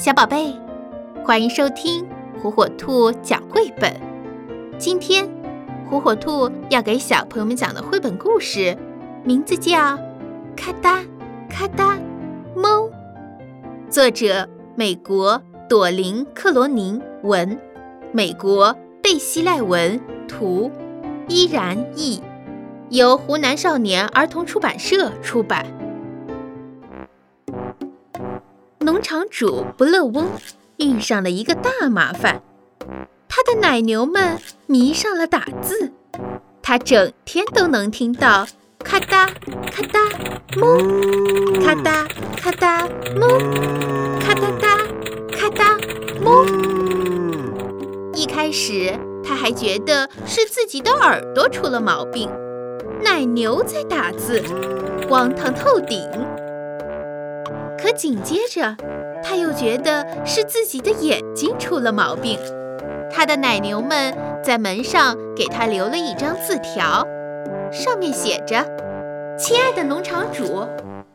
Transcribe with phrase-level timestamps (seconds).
[0.00, 0.56] 小宝贝，
[1.26, 2.08] 欢迎收听
[2.42, 3.94] 火火兔讲绘本。
[4.78, 5.28] 今天，
[5.90, 8.74] 火火兔要给小朋友们讲的绘本故事，
[9.24, 9.78] 名字叫
[10.56, 11.04] 《咔哒
[11.50, 11.98] 咔哒
[12.56, 12.84] 猫》，
[13.90, 15.38] 作者美国
[15.68, 17.60] 朵琳·克罗宁文，
[18.10, 20.70] 美国贝西赖文图，
[21.28, 22.22] 依然译，
[22.88, 25.66] 由湖南少年儿童出版社出版。
[28.82, 30.26] 农场主不乐翁
[30.78, 32.40] 遇上了一个大麻烦，
[33.28, 35.92] 他的奶牛们迷上了打字，
[36.62, 38.46] 他整天都能听到
[38.82, 39.26] 咔哒
[39.70, 40.00] 咔哒
[40.52, 42.08] 哞，咔哒
[42.38, 44.78] 咔哒哞，咔哒哒
[45.30, 45.78] 咔哒
[46.24, 46.46] 哞。
[48.14, 52.30] 一开始他还觉得是自己的耳朵出了毛病，
[53.02, 54.42] 奶牛在打字，
[55.06, 56.08] 荒唐透顶。
[57.80, 58.76] 可紧接着，
[59.22, 62.38] 他又觉得是自己的眼睛出了毛病。
[63.12, 67.06] 他的奶牛们在门上给他留了一张字条，
[67.72, 68.64] 上面写着
[69.38, 70.66] ：“亲爱的农场主，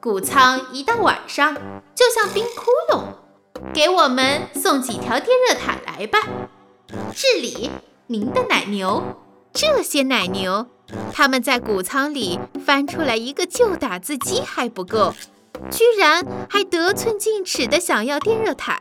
[0.00, 1.54] 谷仓一到晚上
[1.94, 3.02] 就像冰窟窿，
[3.72, 6.18] 给我们送几条电热毯来吧。”
[7.14, 7.70] 治理
[8.08, 9.02] 您的奶牛。
[9.52, 10.66] 这些奶牛，
[11.12, 15.14] 他们在谷仓里翻出来一个旧打字机还不够。
[15.70, 18.78] 居然还得寸进尺的想要电热毯，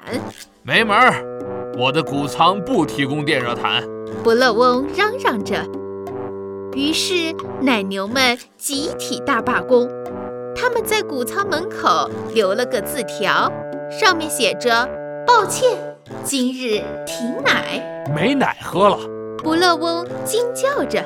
[0.63, 1.23] 没门儿！
[1.77, 3.83] 我的谷仓不提供电热毯。
[4.23, 5.63] 不乐翁嚷嚷着。
[6.73, 9.89] 于是奶牛们集体大罢工，
[10.55, 13.51] 他们在谷仓门口留了个字条，
[13.89, 14.87] 上面写着
[15.25, 18.97] ：“抱歉，今日停奶，没奶喝了。”
[19.43, 21.03] 不乐翁惊叫着。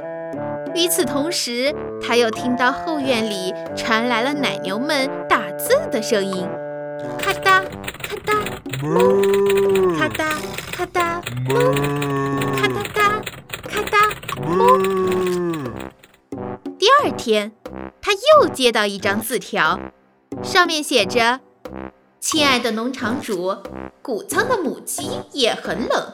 [0.74, 6.48] 与此同时，他又听到后院里传来了奶牛们打字的声音，
[7.20, 7.64] 咔哒
[8.02, 8.34] 咔哒
[8.82, 10.36] 哞，咔哒
[10.72, 11.72] 咔哒哞，
[12.56, 13.22] 咔哒哒
[13.70, 13.98] 咔哒
[14.38, 15.72] 哞。
[16.80, 17.52] 第二天，
[18.02, 19.80] 他又接到一张字条，
[20.42, 21.42] 上面写着
[22.20, 23.56] ：“亲爱的农场主，
[24.02, 26.08] 谷仓的母鸡也很冷，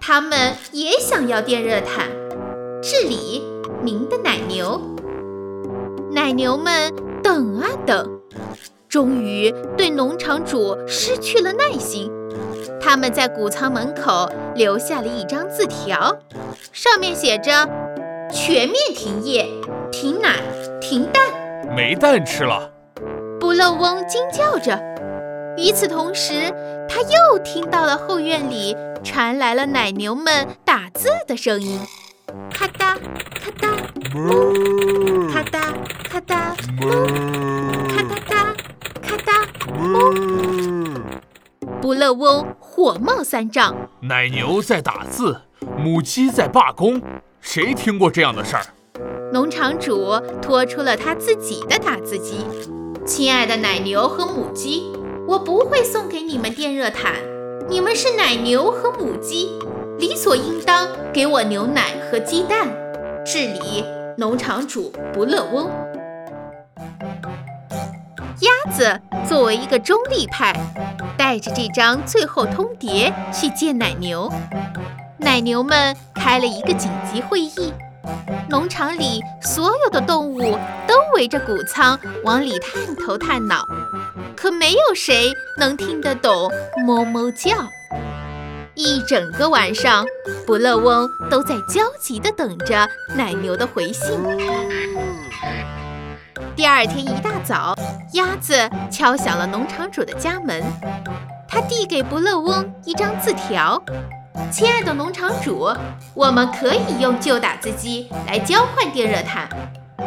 [0.00, 2.08] 它们也想要电热毯。
[2.80, 3.42] 治理。”
[3.82, 4.80] 您的奶牛，
[6.12, 8.18] 奶牛们等啊等，
[8.94, 12.12] 终于对农场主失去了耐心。
[12.80, 16.16] 他们在谷仓门口留下了一张字条，
[16.72, 17.68] 上面写着
[18.32, 19.48] ：“全面停业，
[19.90, 20.36] 停奶，
[20.80, 21.24] 停蛋，
[21.74, 22.70] 没蛋吃了。”
[23.40, 24.80] 不漏翁惊叫着。
[25.56, 26.54] 与此同时，
[26.88, 31.80] 他又听到了后院里传来了奶牛们打字的声音。
[32.52, 33.76] 咔哒咔哒
[34.12, 35.74] 哞，咔哒
[36.08, 37.43] 咔哒哞，咔哒哒咔哒哞。
[41.80, 45.42] 不乐翁火冒三丈，奶牛在打字，
[45.76, 47.00] 母鸡在罢工，
[47.40, 48.62] 谁听过这样的事儿？
[49.32, 52.44] 农场主拖出了他自己的打字机。
[53.04, 54.90] 亲爱的奶牛和母鸡，
[55.26, 57.12] 我不会送给你们电热毯，
[57.68, 59.50] 你们是奶牛和母鸡。
[59.98, 62.68] 理所应当给我牛奶和鸡蛋。
[63.24, 63.84] 治理
[64.16, 65.70] 农场主不乐翁。
[68.72, 70.52] 子作为一个中立派，
[71.16, 74.30] 带着这张最后通牒去见奶牛。
[75.18, 77.72] 奶牛们开了一个紧急会议。
[78.50, 83.64] 农场里所有的动物都围着谷仓往里探头探脑，
[84.36, 86.50] 可没有谁能听得懂
[86.86, 87.50] 哞哞叫。
[88.74, 90.04] 一整个晚上，
[90.46, 92.86] 不乐翁都在焦急地等着
[93.16, 94.10] 奶牛的回信。
[96.56, 97.74] 第二天一大早，
[98.12, 98.54] 鸭子
[98.88, 100.62] 敲响了农场主的家门。
[101.48, 103.82] 他递给不乐翁一张字条
[104.52, 105.68] ：“亲爱的农场主，
[106.14, 109.48] 我们可以用旧打字机来交换电热毯，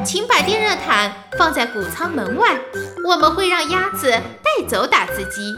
[0.05, 2.57] 请把电热毯放在谷仓门外，
[3.05, 5.53] 我们会让鸭子带走打字机，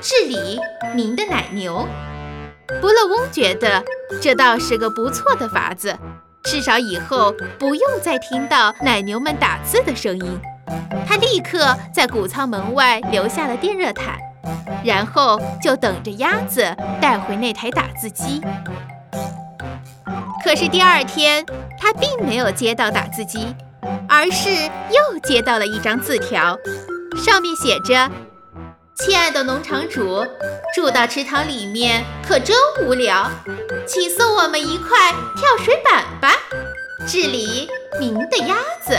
[0.00, 0.58] 治理
[0.94, 1.86] 您的奶牛。”
[2.80, 3.84] 不乐翁觉得
[4.20, 5.94] 这倒是个不错的法子，
[6.44, 10.40] 至少以后不用再听到奶牛们打字的声音。
[11.06, 14.18] 他立刻在谷仓门外留下了电热毯，
[14.84, 18.40] 然后就等着鸭子带回那台打字机。
[20.44, 21.44] 可是第二天，
[21.78, 23.54] 他并没有接到打字机，
[24.08, 26.58] 而是又接到了一张字条，
[27.24, 28.10] 上面写着。
[28.94, 30.24] 亲爱的农场主，
[30.74, 33.28] 住到池塘里面可真无聊，
[33.86, 36.34] 请送我们一块跳水板吧。
[37.08, 37.68] 治理
[37.98, 38.96] 您的鸭子。